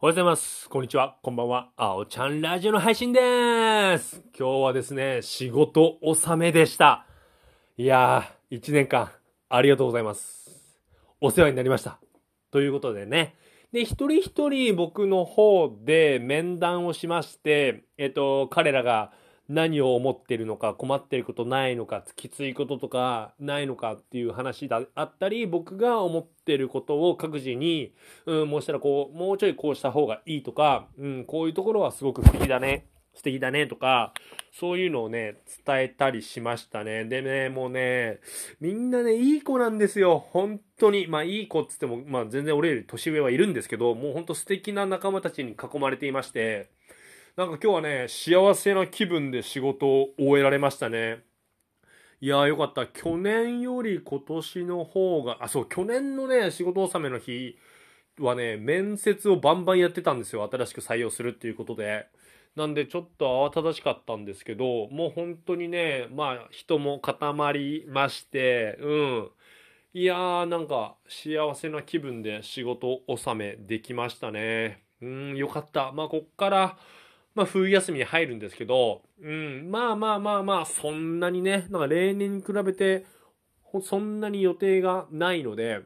[0.00, 0.68] おはようございます。
[0.68, 1.16] こんにちは。
[1.22, 1.70] こんばんは。
[1.76, 4.22] あおちゃんラジオの配信でーす。
[4.36, 7.06] 今日はですね、仕事納めでした。
[7.76, 9.12] いやー、一年間、
[9.48, 10.50] ありがとうございます。
[11.20, 12.00] お世話になりました。
[12.50, 13.36] ということでね。
[13.72, 19.12] で、一人一人僕の方で面談をしまして、えっと、彼らが
[19.48, 27.92] 何を思ってるのか、困ってることないのか、きついこととかないのかっていう話だあったり、僕が思ってることを各自に、
[28.26, 34.12] うん、もうしたらこう、もうちょいこうした方がいいとか、うん、こういうところはすごく素敵だね、素敵だねとか、
[34.52, 37.04] そういうのをね、伝えたりしましたね。
[37.04, 38.20] でね、もうね、
[38.60, 40.26] みんなね、いい子なんですよ。
[40.30, 41.06] 本当に。
[41.06, 46.70] まあ、いい子っつっても、まあ、全然俺より年上はいるんですけど、もう本当素敵な仲間たちに囲まれていまして、
[47.36, 51.24] なんか今日はね、幸せな気分で仕事を終えられましたね。
[52.20, 52.86] いやーよかった。
[52.86, 57.58] 去年より今年の方が、あ、そう、去年のね、仕事納めの日
[58.20, 60.48] はね、面接をバンバンやってたんですよ。
[60.48, 62.06] 新しく採用するっていうことで。
[62.54, 69.30] なんでちょっと慌ただしかったんですけど、もう本当にね、まあ人も固まりまして、うん。
[69.92, 74.84] いやーなんか幸せな気分で仕事納めできましたね。
[75.02, 75.90] うん、よかった。
[75.90, 76.78] まあこっから、
[77.34, 83.04] まあ冬休みに入るんですけど、うん、まあまあまあまあ、そんなにね、なんか例年に比べて、
[83.82, 85.80] そんなに予定がないので、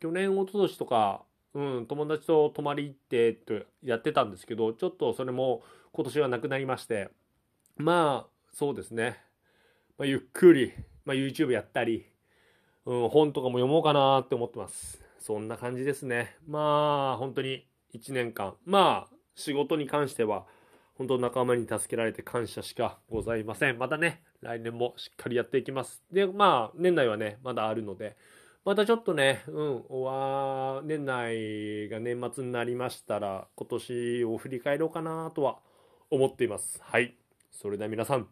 [0.00, 1.22] 去年、一昨年とか、
[1.54, 7.10] うん、友達と泊まり行ってとやってたんですけど、ちょっとそれも今年はなくなりまして、
[7.76, 9.18] まあ、そうですね。
[9.98, 10.72] まあ、ゆっくり、
[11.04, 12.06] まあ、YouTube やったり、
[12.86, 15.00] うん、本とかも読もうかなって思ってます。
[15.20, 16.36] そんな感じですね。
[16.46, 18.54] まあ、本当に1年間。
[18.64, 20.46] まあ、仕事に関しては、
[20.98, 23.78] 本当仲間に助けられて感謝しかございません。
[23.78, 26.02] またね、来年もしっかりやっていきます。
[26.12, 28.16] で、まあ、年内はね、まだあるので、
[28.64, 35.60] またちょっとね、うん、おわ年内が年末になりましたら、今年を振り返ろうかなとは
[36.10, 36.80] 思っています。
[36.82, 37.16] はい。
[37.52, 38.28] それでは皆さん、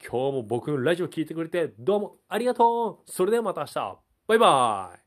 [0.00, 3.98] 今日も僕のラジオ聞いてくれてどうもありがとうそれではまた明日
[4.28, 5.05] バイバイ